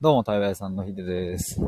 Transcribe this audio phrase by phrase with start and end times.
[0.00, 1.60] どうも、台湾さんのひでです。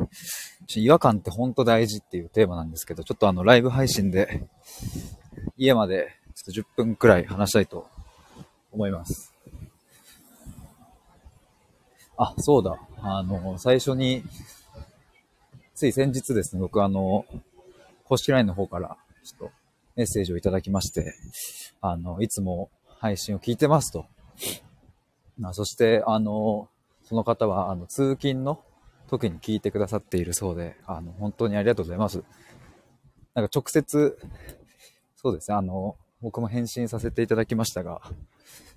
[0.77, 4.47] 違和感って本当大事っていうテーマなんですけど、ちょっとあの、ライブ配信で、
[5.57, 7.89] 家までちょっと10分くらい話したいと
[8.71, 9.33] 思います。
[12.15, 12.79] あ、そうだ。
[13.01, 14.23] あの、最初に、
[15.75, 17.25] つい先日ですね、僕あの、
[18.05, 18.95] 公式 LINE の方から、
[19.25, 19.51] ちょっと
[19.97, 21.15] メッセージをいただきまして、
[21.81, 24.05] あの、いつも配信を聞いてますと。
[25.43, 26.69] あそして、あの、
[27.11, 28.63] その方は、あの、通勤の
[29.09, 32.23] 時に聞いてくださっているそうで、あの、本当にありがとうございます。
[33.33, 34.17] なんか直接、
[35.17, 37.99] そうですね、あの、僕も返信させていただきましたが、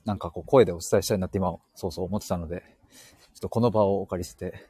[0.04, 2.64] なんかこう声でお伝えしたいなって今、そうそう思ってたので、
[3.34, 4.66] ちょっとこの場をお借りして、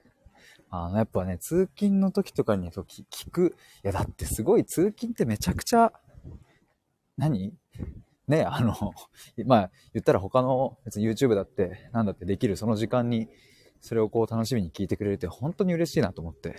[0.69, 5.91] あの、やっぱね、通勤の時とかに聞く、いやだってすごい通勤ってめちゃくちゃ、
[7.17, 7.55] 何？
[8.29, 8.93] ね、あの、
[9.47, 13.31] まあ、言ったら他の別に YouTube だって、なんだってできるその時間に
[13.85, 16.57] それをこう楽しみに聞いてくれるって本当に嬉しいなと思って、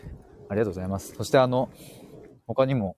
[0.47, 1.15] ありがとうございます。
[1.15, 1.71] そしてあの、
[2.45, 2.97] 他にも、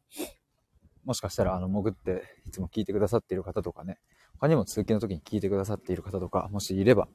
[1.06, 4.00] もしかしたらあの、潜っていつも聞いてくださっている方とかね、
[4.34, 7.08] 他にも通勤の時に聞いてくださっている方とか、もしいれば、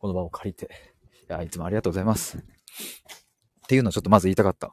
[0.00, 0.68] この場を借りて、
[1.30, 2.38] いや、いつもありがとうございます。
[2.38, 2.42] っ
[3.68, 4.66] ていうのをちょっとまず言いたかった。
[4.66, 4.70] っ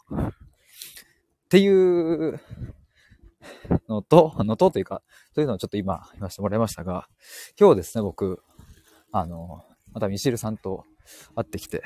[1.50, 2.40] ていう
[3.88, 5.04] のと、のとというか、
[5.36, 7.08] というのをちょっと今言わせてもらいましたが、
[7.60, 8.42] 今日ですね、僕、
[9.12, 10.84] あの、またミシルさんと
[11.36, 11.84] 会ってきて。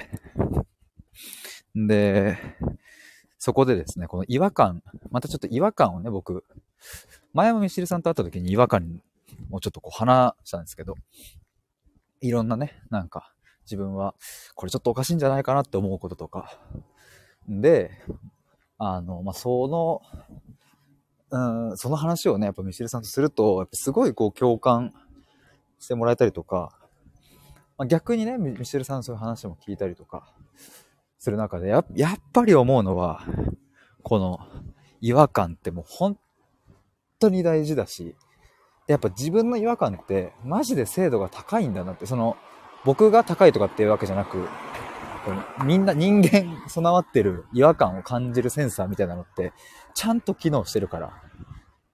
[1.76, 2.38] で、
[3.38, 6.44] そこでですね、この違和感、またちょっと違和感をね、僕、
[7.34, 9.02] 前もミシルさんと会った時に違和感
[9.52, 10.96] をちょっとこう話したんですけど、
[12.22, 14.16] いろんなね、なんか、自分は、
[14.56, 16.60] これちょっとおかしいんじゃないかなって思うこととか、
[17.48, 17.92] で、
[18.78, 20.02] あの、まあ、その、
[21.32, 24.94] うん、その話をね、やっぱミシルさんとすると、やっぱすごいこう共感
[25.78, 26.79] してもらえたりとか、
[27.80, 30.34] まあ、逆にね、ミシェルさんそういう話も聞いたりとか、
[31.18, 33.24] する中でや、やっぱり思うのは、
[34.04, 34.40] この
[35.00, 36.18] 違和感ってもう本
[37.20, 38.16] 当に大事だし、
[38.88, 42.36] やっぱ自分の違和感ってマジで精度が高いんだなって、その、
[42.84, 44.48] 僕が高いとかっていうわけじゃなく、
[45.64, 49.54] みんな人間備わってる違和感を感じるセンサーみたいなのって、
[49.94, 51.14] ちゃんと機能してるから、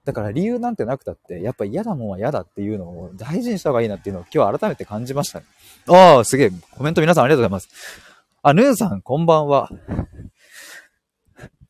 [0.05, 5.45] だから理由なんてなくたって、やっぱ嫌なもんは嫌だっていうのを大事にした方がいいなっていうのを今日改めて感じましたね。
[5.87, 6.51] ああ、すげえ。
[6.71, 7.69] コメント皆さんありがとうございます。
[8.43, 9.69] あ、ヌーさん、こんばんは。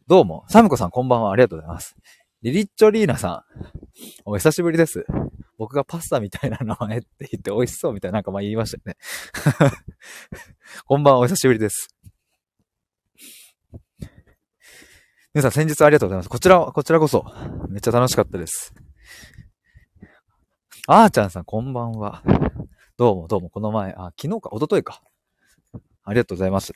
[0.08, 0.44] どうも。
[0.50, 1.32] サムコさん、こんばんは。
[1.32, 1.96] ありがとうございます。
[2.42, 3.44] リリッチョリーナさん、
[4.26, 5.06] お久しぶりです。
[5.58, 8.98] 僕がパスタみたいな名前って言って美味しそうみたいななんかまあ言いましたよね。
[10.86, 11.96] こんばんは、お久しぶりです。
[15.36, 16.30] 皆さん先日ありがとうございます。
[16.30, 17.26] こちら、こちらこそ、
[17.68, 18.74] めっちゃ楽しかったです。
[20.88, 22.24] あーちゃんさん、こんばんは。
[22.96, 25.02] どうもどうも、この前、あ、昨日か、おとといか。
[26.06, 26.72] ありがとうございます。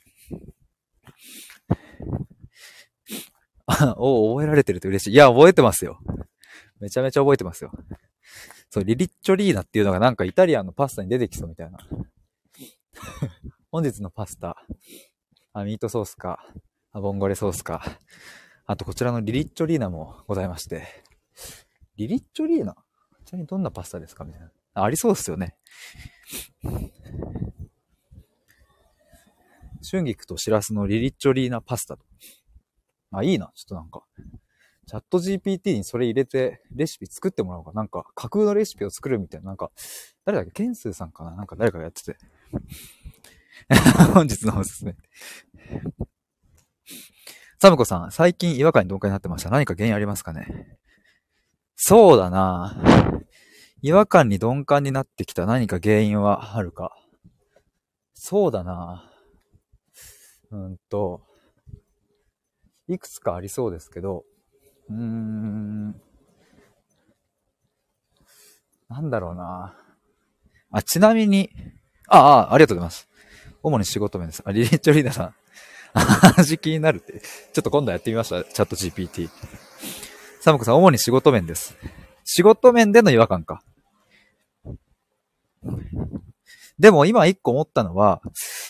[3.66, 5.14] あ、 お、覚えられてると嬉しい。
[5.14, 6.02] いや、覚えてますよ。
[6.82, 7.72] めちゃめちゃ覚えてますよ。
[8.72, 11.80] そう、リリッチョリーナっていうのがなんかイタリアンのパスタに出てきそうみたいな。
[13.72, 14.58] 本日のパスタ、
[15.54, 16.46] あ、ミートソースか、
[16.92, 17.82] あ、ボンゴレソースか、
[18.72, 20.86] あとこちらのリリッチョリーナもございまして。
[21.98, 22.76] リリッチョリーナ？
[23.26, 24.52] ちなみにどんなパスタですかみたいな。
[24.76, 25.56] ありそうですよね。
[29.90, 32.06] 春菊とシラスのリリッチョリーナパスタと。
[33.12, 33.52] あ、いいな。
[33.56, 34.04] ちょっとなんか。
[34.86, 37.72] チャット GPT にそれ入れてレシピ作ってもらおうか。
[37.72, 39.48] なんか架空のレシピを作るみたいな。
[39.48, 39.72] なんか、
[40.26, 40.52] 誰だっけ？
[40.52, 41.32] ケンスーさんかな？
[41.32, 42.18] なんか誰かがやってて。
[44.14, 44.96] 本日のおすすめ。
[47.62, 49.50] サムコさん、最近違和感に鈍感になってました。
[49.50, 50.78] 何か原因ありますかね？
[51.76, 52.82] そうだな
[53.82, 56.96] 違和感に鈍感になってきた何か原因はあるか。
[58.14, 59.12] そうだな
[60.52, 61.22] うんと、
[62.88, 64.24] いくつかありそうですけど、
[64.90, 65.92] うーん、
[68.88, 69.76] なんだろうな
[70.72, 71.50] あ、ちなみに、
[72.08, 73.10] ああ、ありがとうございます。
[73.64, 74.44] 主に仕事面です。
[74.46, 75.36] あ、リリッチョリーダーさん。
[75.94, 77.22] 味気になるって。
[77.54, 78.44] ちょっと今度やってみました。
[78.44, 79.30] チャット GPT。
[80.42, 81.76] サムコさん、主に仕事面です。
[82.24, 83.64] 仕事面での違和感か。
[86.80, 88.22] でも今一個思ったのは、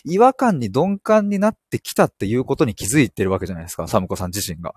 [0.04, 4.74] 違和感に鈍感になってきたっていうことに気づいてるわけじゃないですか、サムコさん自身が。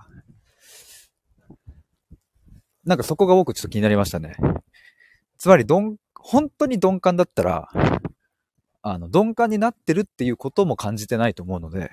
[2.85, 4.37] なんかそこが僕ちょっと気になりましたね。
[5.39, 7.69] つまり、どん、本当に鈍感だったら、
[8.83, 11.91] あの、鈍感になってるっていうことも感じてないと思うので、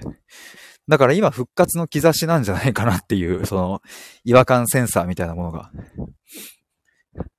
[0.87, 3.81] だから今復活の兆しなんじゃないかなっていう、 その、
[4.23, 5.71] 違和感センサーみたいなものが。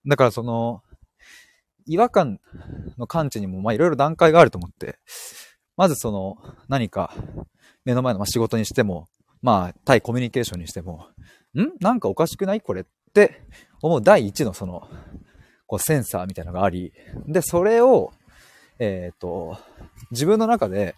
[0.06, 0.82] だからその、
[1.87, 2.41] 違和感
[2.97, 4.99] の感知にも、まいろいろ段階があると思って、
[5.76, 6.37] まずその、
[6.69, 7.14] 何か
[7.85, 9.08] 目の前の仕事にしても、
[9.43, 11.08] まあ、対コミュニケーションにしても、
[11.55, 11.73] ん？
[11.81, 13.43] なんかおかしくないこれって
[13.82, 14.88] 思う第一のその、
[15.67, 16.93] こうセンサーみたいなのがあり、
[17.26, 18.12] で、それを、
[18.81, 19.59] えっ、ー、と、
[20.11, 20.97] 自分の中で、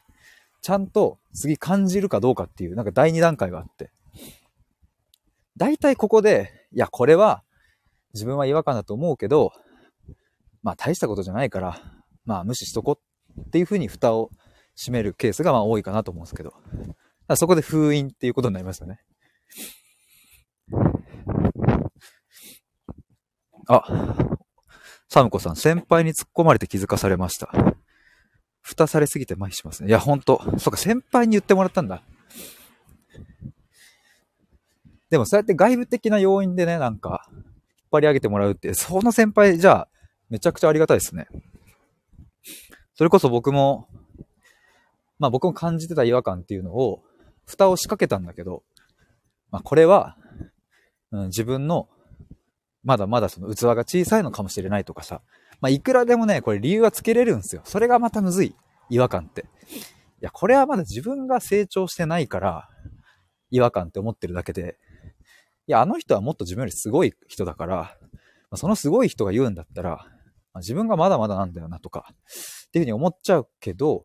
[0.63, 3.91] ちゃんと次感じるかどうかっていう、なんか第二段階があって、
[5.57, 7.43] 大体ここで、いや、これは
[8.15, 9.53] 自分は違和感だと思うけど、
[10.63, 11.81] まあ大したことじゃないから、
[12.25, 12.99] まあ無視しとこ
[13.41, 14.31] っていうふうに蓋を
[14.77, 16.55] 閉めるケースがまあ多いかなと思うんですけど、
[17.35, 19.01] そこで封印っていうことになりますよね。
[23.67, 23.85] あ、
[25.09, 27.53] サムコさん、先輩に突っ込まれて気づかされました。
[28.63, 29.89] 蓋されすぎて麻痺しますね。
[29.89, 30.41] いや、ほんと。
[30.59, 32.03] そっか、先輩に言ってもらったんだ。
[35.11, 37.43] でもそうやって外部的な要因でね、なんか、引っ
[37.93, 39.89] 張り上げてもらうって、その先輩、じゃあ、
[40.31, 41.29] めちゃくちゃありがたいですね。
[42.95, 43.89] それこそ僕も、
[45.19, 47.03] まあ僕も感じてた違和感っていうのを、
[47.45, 48.63] 蓋を仕掛けたんだけど、
[49.51, 50.17] まあこれは、
[51.11, 51.89] うん、自分の、
[52.83, 55.21] まだまだその器が小さいのかもしれないとかさ、
[55.63, 57.63] まあいくらでもね、これ理由はつけれるんですよ。
[57.65, 58.55] それがまたむずい。
[58.91, 59.43] 違和感って。
[59.43, 59.45] い
[60.21, 62.69] や、これはまだ自分が成長してないから、
[63.51, 64.77] 違和感って思ってるだけで、
[65.67, 67.89] いや、あの人はもっと自分よりすごい人だから、ま
[68.51, 69.91] あ、そのすごい人が言うんだったら、
[70.53, 74.05] まあ、自分がまだまだなんだよなとか、っていうふうに思っちゃうけど、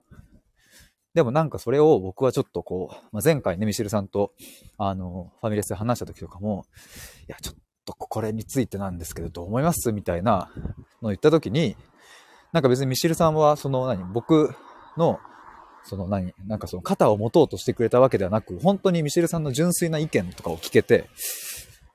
[1.13, 4.33] でもなんかそれを僕はちょっとこう、まあ、前回ね、ミシルさんと、
[4.77, 6.65] あの、ファミレスで話した時とかも、
[7.27, 7.55] いや、ちょっ
[7.85, 9.91] とこれについてなんですけど、どう思います？
[9.91, 10.51] みたいな
[11.01, 11.75] の言った時に、
[12.53, 14.55] なんか別にミシルさんは、その何、僕
[14.97, 15.19] の、
[15.83, 21.09] その何、なんかその肩を持とうとしてくれたわけではなく、本当にミシルさんの純粋な意見とかを聞けて、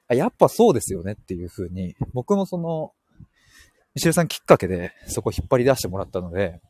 [0.09, 2.93] あ、やっぱそうですよねっていう風に、僕もその、
[3.95, 6.61] ミシルさんきっかけでそこ引っ張り出してもらったので、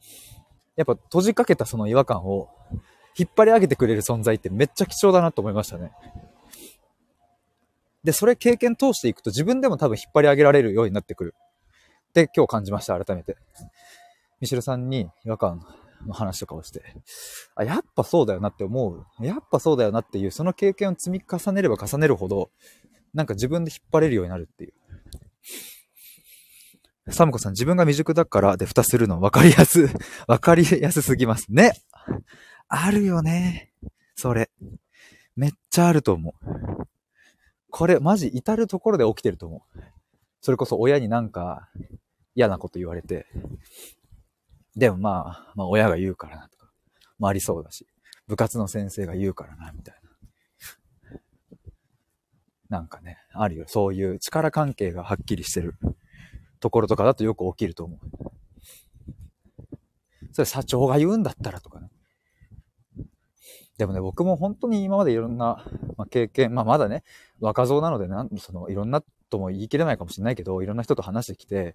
[0.77, 2.49] やっぱ閉じかけたその違和感を
[3.17, 5.93] 引っ張り上げてくれる存在ってめっちゃ貴重だなと思いましたね。
[8.03, 11.35] で、それ経験通していくと自分でも多分引っ張り上げられるようになってくる。
[12.13, 13.39] って今日感じました、改めて。
[14.41, 15.65] ミシルさんに違和感
[16.07, 16.83] の話とかをして、
[17.55, 19.25] あ、やっぱそうだよなって思う。
[19.25, 22.51] やっぱそうだよなっていう、その経験を積み重ねれば重ねるほど、
[23.15, 24.75] なんか自分で引っ張れるようになるっていう。
[27.13, 29.87] サムコさん、自分が未熟だからで蓋するの分かりやす、
[30.29, 31.73] 分かりやすすぎますね。
[32.69, 33.73] あるよね。
[34.17, 34.51] それ。
[35.35, 36.87] めっちゃあると思う。
[37.71, 39.81] これ、マジ至るところで起きてると思う。
[40.43, 41.69] それこそ親になんか
[42.35, 43.27] 嫌なこと言われて、
[44.77, 46.71] でもまあ、まあ親が言うからなとか、
[47.19, 47.87] もありそうだし、
[48.27, 50.03] 部活の先生が言うからな、みたいな。
[52.79, 53.65] なんかね、あるよ。
[53.69, 55.75] そういう力関係がはっきりしてる
[56.59, 57.99] ところとかだとよく起きると思う。
[60.33, 61.91] それ社長が言うんだったらとかね。
[63.77, 65.67] でもね、僕も本当に今までいろんな、
[65.99, 67.05] まあ、経験、まあまだね、
[67.41, 69.03] 若造なのでなん、そのいろんな
[69.33, 71.75] とも言い切れないかもしれないけど、いろんな人と話してきて、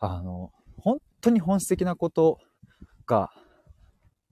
[0.00, 2.38] あの、本当に本質的なこと
[3.06, 3.30] が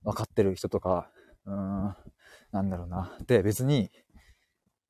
[0.02, 1.08] 分かってる人とか、
[1.46, 1.96] うーん、
[2.50, 3.16] なんだろうな。
[3.26, 3.90] で、別に、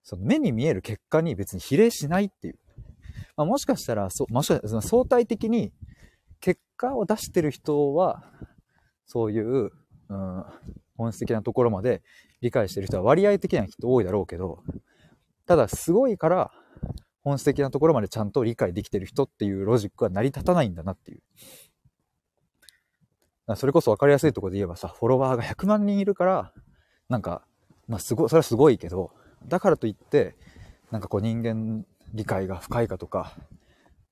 [0.03, 2.59] その目に見える結果に別に比例しないっていう。
[3.37, 5.73] まあ、もしかしたら、そもしかしたら相対的に
[6.41, 8.25] 結果を出してる人は、
[9.07, 9.71] そういう、
[10.09, 10.45] うん、
[10.97, 12.03] 本質的なところまで
[12.41, 14.63] 理解してる人は割合的にはきっと多いだろうけど、
[15.47, 16.51] ただすごいから
[17.25, 21.23] 本質的なところまでちゃんと理解できてる人っていうロジックは成り立たないんだなっていう。
[23.57, 26.53] それこそ分かりやすいとこで言えばさ、フォロワーが100万人いるから、
[27.09, 27.43] なんか、
[27.89, 29.13] まあすごい、それはすごいけど、
[29.47, 30.37] だからといって、
[30.91, 33.33] なんかこう人間理解が深いかとか、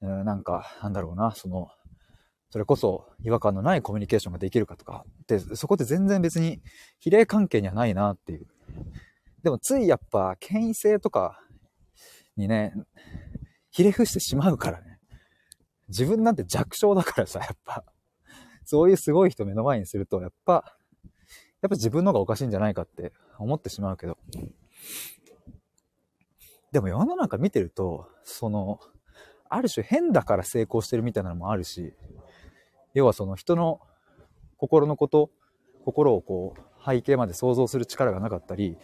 [0.02, 1.68] うん、なんか、なんだろうな、その、
[2.50, 6.60] それこそ違和感のないコミュニケーションができるかとか、で、そこって全然別に
[6.98, 8.46] 比例関係にはないなっていう。
[9.42, 11.40] でもついやっぱ権威性とか
[12.36, 12.74] にね、
[13.70, 14.98] ひれ伏してしまうからね。
[15.88, 17.84] 自分なんて弱小だからさ、やっぱ。
[18.64, 20.64] そういうすごい人目の前にすると、やっぱ、
[21.60, 24.16] やっぱ自分の方がおかしいんじゃないかって思ってしまうけど。
[26.72, 28.80] でも世の中見てると、その、
[29.48, 31.92] ある種変だから成功してるみたいなのもあるし、
[32.94, 33.80] 要はその人の
[34.56, 35.30] 心のこと、
[35.84, 38.78] 心をこう、背景まで想像する力がなかったり、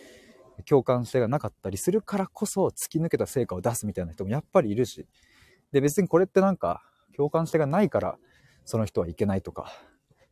[0.65, 5.07] 共感性がなかったりするからこそ突き抜けた成果を出すみたいな人もやっぱりいるし、
[5.73, 6.83] で別にこれってなんか
[7.17, 8.19] 共感性がないから
[8.65, 9.73] その人はいけないとか、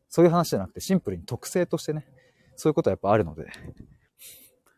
[0.09, 2.05] そういう話じゃなくてシンプルに特性としてね、
[2.55, 3.45] そういうことはやっぱあるので、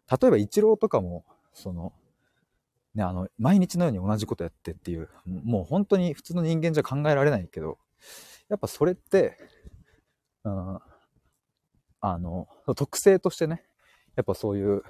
[0.10, 1.94] 例えばイチローとかも、その、
[2.96, 7.78] ね、あの、毎日のように同じことやってっていう、もう本当に普通の人間じゃ考えられないけど、
[8.48, 9.38] やっぱそれって、
[10.44, 10.80] うん、
[12.00, 13.64] あの、特性としてね、
[14.16, 14.84] やっぱそういう、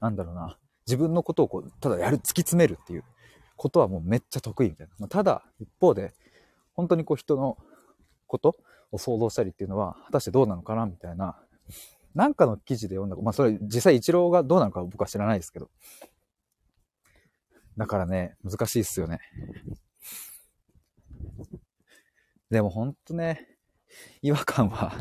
[0.00, 3.04] なんだろうな、自分のことをこう、ただやる、突き詰めるっていう
[3.56, 4.94] ことはもうめっちゃ得意みたいな。
[4.98, 6.14] まただ、一方で、
[6.74, 7.56] 本当にこう人の
[8.26, 8.56] こと
[8.92, 11.40] を想像したりっていうのは、果たしてどうなのかなみたいな、
[12.14, 15.70] なんかの記事で読んだ、まあそれ実際一郎がどうなのか僕は知らないですけど。
[17.76, 19.18] だからね、難しいっすよね。
[22.50, 23.48] でもほんとね、
[24.22, 24.96] 違和感は、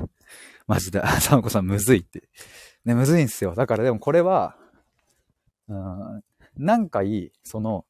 [0.65, 2.29] マジで、あ、サムコさんむずいって。
[2.85, 3.53] ね、むずいんすよ。
[3.53, 4.57] だからでもこれは、
[5.67, 6.23] うん、
[6.57, 7.85] 何回、その、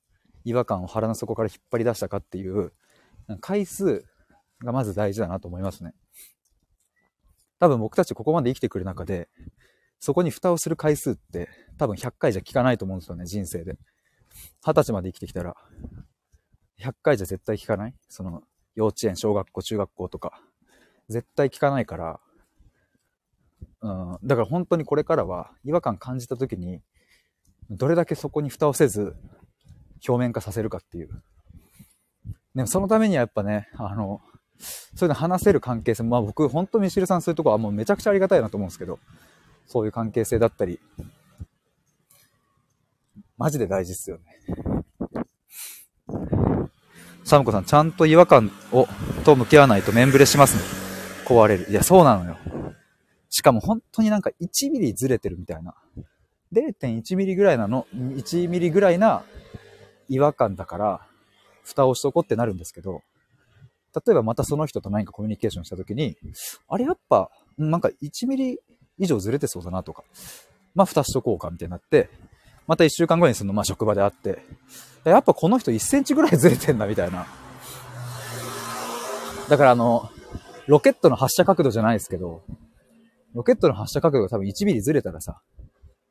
[0.46, 2.74] 違和感を腹の底から引っ張り出したかっていう、
[3.40, 4.06] 回数
[4.60, 5.94] がまず大事だなと思いますね。
[7.60, 9.30] 多分僕たちここまで生きてくる中で、
[10.00, 13.78] そこに蓋をする回数って多分100回じゃ効かないと思うんですよね、人生で。
[14.66, 15.56] 20歳まで生きてきたら、
[16.80, 17.96] 100回じゃ絶対効かない？
[18.10, 18.44] その、
[18.76, 20.42] 幼稚園、小学校、中学校とか、
[21.08, 22.20] 絶対効かないから、
[23.82, 26.82] うん、だから本当にこれからは違和感感じた時に、
[27.76, 29.16] どれだけそこに蓋をせず、
[30.08, 31.10] 表面化させるかっていう。
[32.56, 34.22] でもそのためにはやっぱね、あの、
[34.96, 39.00] そういうの話せる関係性、まあ僕、本当ミシルさんそういうとこはもうめちゃくちゃありがたいなと思うんですけど、
[39.66, 40.80] そういう関係性だったり、
[43.38, 44.24] マジで大事っすよね。
[47.24, 48.88] サムコさん、ちゃんと違和感を、
[49.24, 50.64] と向き合わないと面ブレしますね。
[51.26, 51.66] 壊れる。
[51.70, 52.38] いや、そうなのよ。
[53.30, 55.74] しかも本当になんか1ミリずれてるみたいな。
[56.54, 59.24] 0.1ミリぐらいなの、1ミリぐらいな
[60.10, 61.08] 違和感だから、
[61.64, 63.02] 蓋をしとこうってなるんですけど、
[63.96, 66.18] 例えばまたその人と何かコミュニケーションした時に、
[66.68, 68.60] あれやっぱ、なんか1ミリ
[68.98, 70.04] 以上ずれてそうだなとか、
[70.76, 72.10] まあ蓋しとこうかみたいになって、
[72.66, 74.40] また1週間後にその、まあ職場で会って、
[75.04, 77.28] やっぱこの人1センチぐらいずれてんだみたいな。
[79.50, 80.10] だからあの、
[80.68, 82.44] ロケットの発射角度じゃないですけど、
[83.34, 85.42] ロケットの発射角度が多分1ミリずれたらさ、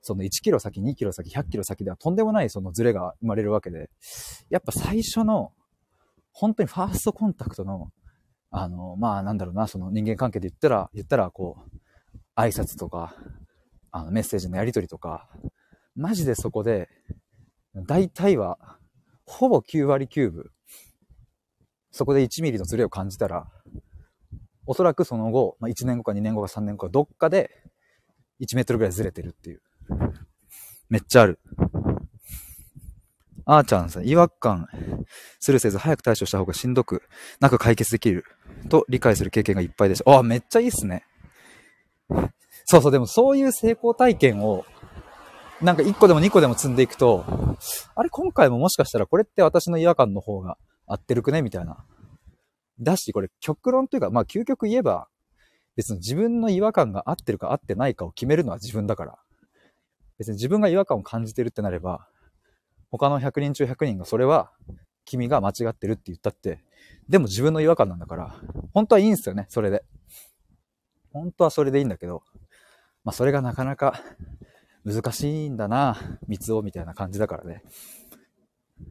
[0.02, 3.88] その1キロ先、2キロ先、100キロ先ではとんでもないそのズレが生まれるわけで、
[4.50, 5.52] やっぱ最初の、
[6.32, 7.90] 本当にファーストコンタクトの、
[8.50, 11.78] あの、まあなんだろうな、その人間関係で言ったら、言ったらこう、
[12.36, 13.14] 挨拶とか、
[13.92, 15.28] あのメッセージのやり取りとか、
[15.94, 16.88] マジでそこで、
[17.74, 18.78] 大体は、
[19.24, 20.50] ほぼ9割9分、
[21.92, 23.46] そこで1ミリのズレを感じたら、
[24.66, 27.50] おそらくその後、まあ、1年後か2年後か3年後かどっかで
[28.40, 29.62] 1メートルぐらいずれてるっていう。
[30.88, 31.38] めっちゃある。
[33.44, 34.68] あーちゃんさん、違和感
[35.40, 37.02] するせず早く対処した方がしんどく
[37.40, 38.24] なく解決できる
[38.68, 40.18] と理解する経験がいっぱいでした。
[40.18, 41.04] あ、めっちゃいいっすね。
[42.64, 44.64] そうそう、でもそういう成功体験を
[45.60, 47.24] なんか1個でも2個でも積んでいくと、
[47.94, 51.84] あれ今回ももしかしたらこれって私の違和感の方が合ってるくねみたいな。
[52.80, 55.08] だし、これ極論というか、まあ究極言えば、
[55.76, 59.18] 別に自分の違和感が合ってるか合ってないかを決めるのは自分だから。
[60.18, 62.08] 別に自分が違和感を感じてるってなれば、
[62.90, 64.52] 他の100人中100人がそれは
[65.04, 66.62] 君が間違ってるって言ったって、
[67.08, 68.36] でも自分の違和感なんだから、
[68.72, 69.84] 本当はいいんですよね、それで。
[71.12, 72.22] 本当はそれでいいんだけど、
[73.04, 74.00] まあそれがなかなか
[74.84, 77.62] 難しいんだな、三つをみたいな感じだからね。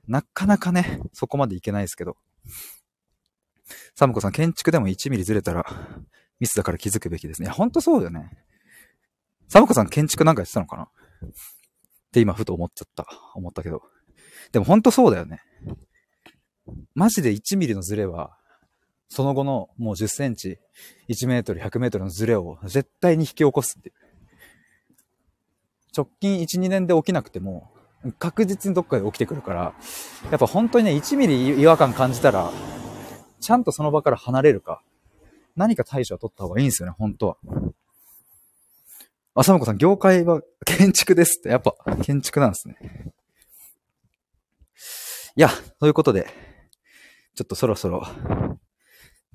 [0.07, 2.17] なかなかね、そこまでいけないですけど。
[3.95, 5.65] サムコさん、建築でも1ミリずれたら
[6.39, 7.45] ミスだから気づくべきですね。
[7.45, 8.31] いや、ほんとそうだよね。
[9.47, 10.89] サムコさん建築なんかやってたのかな？
[11.25, 11.29] っ
[12.11, 13.05] て今ふと思っちゃった。
[13.35, 13.81] 思ったけど。
[14.51, 15.41] でもほんとそうだよね。
[16.93, 18.37] マジで1ミリのズレは、
[19.09, 20.59] その後のもう10センチ、
[21.09, 23.91] 1メートル、100メートルのズレを絶対に引き起こすって。
[25.95, 27.71] 直近1、2年で起きなくても、
[28.19, 29.73] 確実にどっかで起きてくるから、
[30.29, 32.51] やっぱ本当にね、1ミリ違和感感じたら、
[33.39, 34.81] ちゃんとその場から離れるか、
[35.55, 37.37] 何か対処は取った方がいいんですよね、本当は。
[39.33, 41.49] あ、さむこさん、業界は建築ですって。
[41.49, 41.73] やっぱ、
[42.03, 43.13] 建築なんですね。
[45.37, 46.27] いや、ということで、
[47.35, 48.05] ちょっとそろそろ、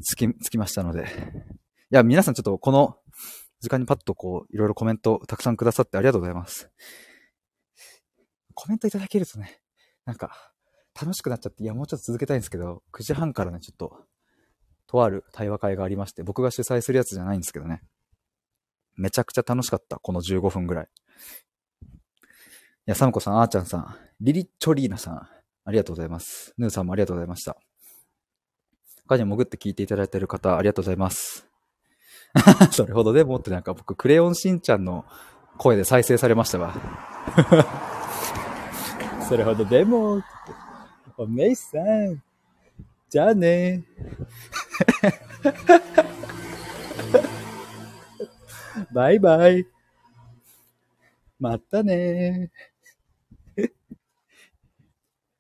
[0.03, 1.07] つき、つきましたので。
[1.91, 2.99] いや、皆さんちょっとこの
[3.61, 6.71] 時間にパッとこう、いろいろコメントたくさんくださってありがとうございます。
[8.53, 9.63] コメントいただけるとね、
[10.05, 10.53] なんか、
[11.01, 14.05] 楽しくなっちゃって、いや、もうちょっと続けたいんですけど、9時半からね、ちょっと、
[14.87, 17.83] とある対話会がありまして、僕が主催するやつじゃないんですけどね。
[18.97, 20.89] めちゃくちゃ楽しかった、この15分ぐらい。
[21.85, 21.89] い
[22.87, 25.29] や、サムコさん、あーちゃんさん、リリッチョリーナさん、
[25.65, 26.55] ありがとうございます。
[26.57, 27.57] ヌーさんもありがとうございました。
[29.09, 31.47] 他に潜って聞いていただいている方、ありがとうございます。
[32.73, 35.05] それほどでもってなんか僕、クレヨンしんちゃんの
[35.59, 36.75] 声で再生されましたわ。
[39.29, 40.27] それほどでもって、
[41.17, 42.23] おめいさん、
[43.09, 43.85] じゃあね。
[48.97, 49.67] バイバイ。
[51.39, 52.51] またね